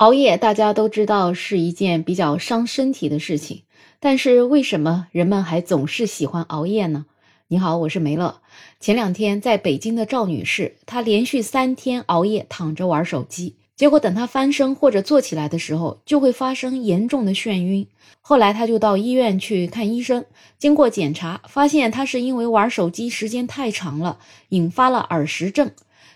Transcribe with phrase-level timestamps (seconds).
[0.00, 3.64] 熬夜大家都知道是一件比较伤身体的事情，
[4.00, 7.04] 但是为什么人们还总是喜欢熬夜呢？
[7.48, 8.40] 你好，我是梅乐。
[8.80, 17.86] 前两天在北京的赵女士，她连续三天熬夜躺着玩手机，结果等她翻身或者坐起来的时候，就会发生严重的眩晕。
[18.22, 20.24] 后来她就到医院去看医生，
[20.58, 25.70] 经过检查，发现她是因为玩手机时间太长了，引发了耳石症。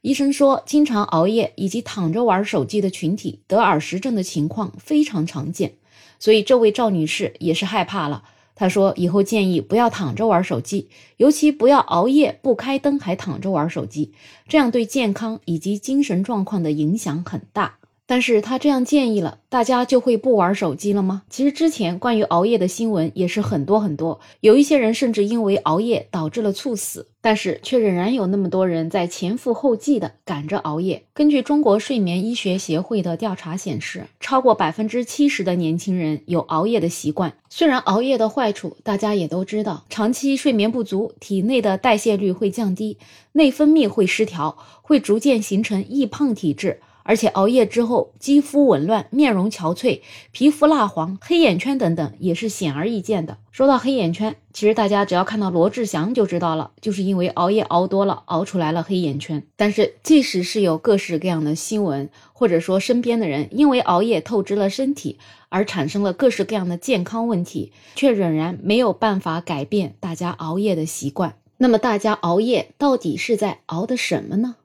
[0.00, 5.74] 医生说，经常熬夜以及躺着玩手机的群体得耳石症的情况非常常见，
[6.18, 8.22] 所以这位赵女士也是害怕了。
[8.54, 14.12] 她说，以后建议不要躺着玩手机，尤其不要熬夜不开灯还躺着玩手机，
[14.48, 17.77] 这样对健康以及精神状况的影响很大。
[18.10, 21.24] 但是他这样建议了，大家就会不玩手机了吗？
[21.28, 31.04] 其实之前关于熬夜的新闻也是很多很多，有一些人甚至因为熬夜导致了猝死，但是却仍然有那么多人在前赴后继的赶着熬夜。
[31.12, 37.34] 根据中国睡眠医学协会的调查显示，超过百分之七十的年轻人有熬夜的习惯。
[37.50, 42.96] 虽然熬夜的坏处大家也都知道，长期睡眠不足，体内的代谢率会降低，
[43.32, 46.80] 内分泌会失调，会逐渐形成易胖体质。
[47.08, 53.38] 而且熬夜之后，肌肤紊乱、面容憔悴、皮肤蜡黄、黑眼圈等等，也是显而易见的。
[53.50, 59.42] 说到黑眼圈，其实大家只要看到罗志祥就知道了，就是因为熬夜熬多了，熬出来了黑眼圈。
[59.56, 65.16] 但是，即使是有各式各样的新闻，或者说身边的人因为熬夜透支了身体，
[65.48, 71.36] 而产生了各式各样的健康问题，却仍然没有办法改变大家熬夜的习惯。
[71.56, 74.56] 那么，大家熬夜到底是在熬的什么呢？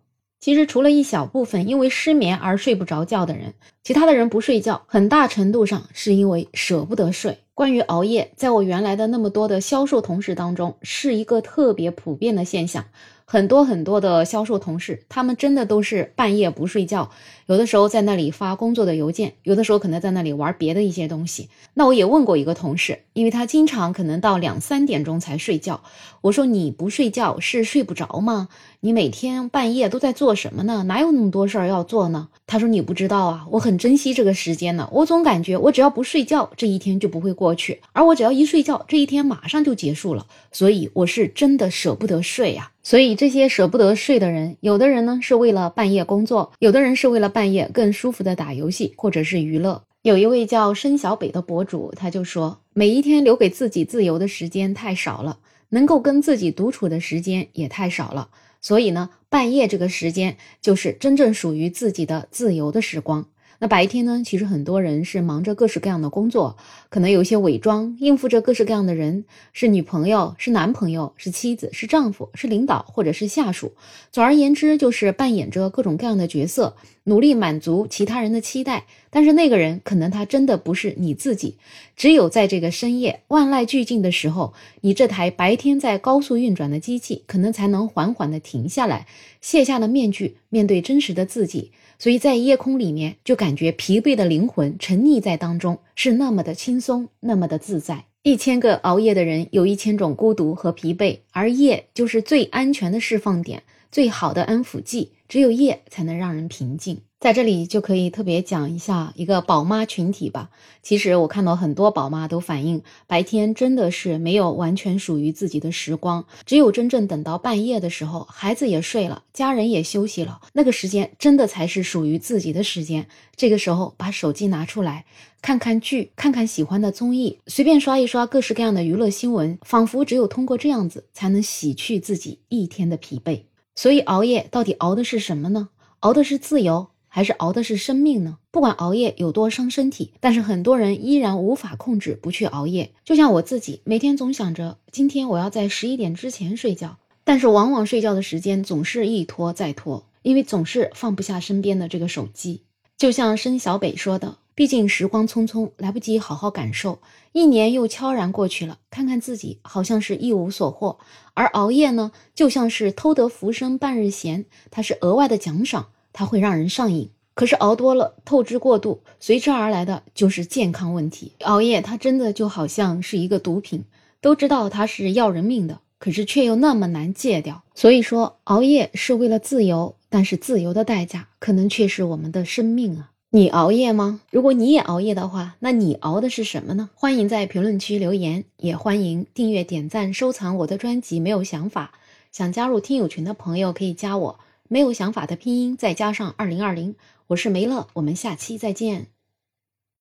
[0.44, 7.38] 其实，除了一小部分因为失眠而睡不着觉的人，其他的人不睡觉，很大程度上是因为舍不得睡。
[7.54, 12.84] 关于熬夜，在我原来的那么多的销售同事当中，是一个特别普遍的现象。
[13.26, 17.10] 很多很多的销售同事，他们真的都是半夜不睡觉，
[17.48, 21.50] 有的时候在那里发工作的邮件，有的时候可能在那里玩别的一些东西。
[21.74, 25.82] 那我也问过一个同事，因为他经常可能到两三点钟才睡觉，
[26.22, 28.50] 我说你不睡觉是睡不着吗？
[28.82, 30.84] 你每天半夜都在做什么呢？
[30.84, 32.28] 哪有那么多事儿要做呢？
[32.46, 34.90] 他说你不知道啊，我很珍惜这个时间呢。
[34.92, 40.28] 我总感觉我只要不睡觉，这一天就不会过去，而我只要一睡觉，这一天马上就结束了。
[40.52, 42.73] 所以我是真的舍不得睡呀。
[42.84, 49.82] 所以这些舍不得睡的人，有的人呢是为了半夜工作，有的人是为了半夜更舒服的打游戏或者是娱乐。
[50.02, 55.40] 有一位叫申小北的博主，他就说，每一天留给自己自由的时间太少了，
[55.70, 58.28] 能够跟自己独处的时间也太少了。
[58.60, 63.28] 所以呢，半夜这个时间就是真正属于自己的自由的时光。
[63.64, 64.22] 那白天呢？
[64.26, 66.58] 其实很多人是忙着各式各样的工作，
[66.90, 73.72] 可能有一些伪装，应付着各式各样的人，是女朋友，是男朋友，是妻子，是丈夫，是领导，或者是下属。
[74.12, 76.76] 总而言之，就是扮演着各种各样的角色，
[77.06, 78.86] 努力满足其他人的期待。
[79.10, 81.58] 但是那个人可能他真的不是你自己。
[81.96, 89.06] 只有在这个深夜万籁俱静的时候，你这台白天在高速运转的机器，可能才能缓缓的停下来，
[89.42, 91.72] 卸下了面具，面对真实的自己。
[92.00, 98.06] 所以在夜空里面，就感觉疲惫的灵魂沉溺在当中，是那么的轻松，那么的自在。
[98.24, 105.12] 一千个熬夜的人，有一千种孤独和疲惫，而夜就是最安全的释放点，最好的安抚剂。
[105.34, 107.02] 只有夜才能让人平静。
[107.20, 110.52] 在这里就可以特别讲一下一个宝妈群体吧。
[110.84, 123.08] 其实我看到很多宝妈都反映，白天真的是没有完全属于自己的时光，只有真正等到半夜的时候，孩子也睡了，家人也休息了，那个时间真的才是属于自己的时间。
[123.36, 125.06] 这个时候把手机拿出来，
[125.42, 133.46] 看看剧，看看喜欢的综艺，随便刷一刷各式各样的娱乐新闻，仿佛只有通过这样子，才能洗去自己一天的疲惫。
[133.76, 135.70] 所以熬夜到底熬的是什么呢？
[136.00, 136.88] 熬的是自由。
[137.16, 138.40] 还是熬的是生命呢？
[138.50, 142.92] 不管熬夜有多伤身体，但是很多人依然无法控制不去熬夜。
[143.06, 152.64] 就像我自己，每天总想着今天我要在十一点之前睡觉，但是往往睡觉的时间总是一拖再拖，因为总是放不下身边的这个手机。
[152.98, 157.00] 就像申小北说的：“毕竟时光匆匆，来不及好好感受，
[157.32, 158.78] 一年又悄然过去了。
[158.90, 160.98] 看看自己，好像是一无所获；
[161.34, 171.32] 而熬夜呢，就像是偷得浮生半日闲，它是额外的奖赏。”它会让人上瘾，可是熬多了，透支过度，随之而来的就是健康问题。
[171.42, 173.84] 熬夜它真的就好像是一个毒品，
[174.22, 177.64] 都知道它是要人命的，可是却又那么难戒掉。
[177.74, 183.10] 所以说，熬夜是为了自由，但是自由的代价可能却是我们的生命啊！
[183.36, 184.22] 你熬夜吗？
[184.30, 186.92] 如果你也熬夜的话，那你熬的是什么呢？
[186.94, 191.20] 欢迎在评论区留言，也欢迎订阅、点赞、收藏我的专辑。
[191.20, 191.94] 没有想法，
[192.32, 194.40] 想加入听友群的朋友可以加我。
[194.68, 196.94] 没有想法的拼音再加上二零二零，
[197.26, 199.08] 我是梅乐，我们下期再见。